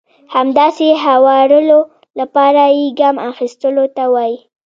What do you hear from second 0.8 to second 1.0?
د